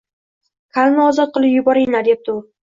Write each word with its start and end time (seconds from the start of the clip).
Kalni 0.77 1.05
ozod 1.11 1.35
qilib 1.37 1.55
yuboringlar, 1.61 2.11
debdi 2.11 2.39
u 2.39 2.43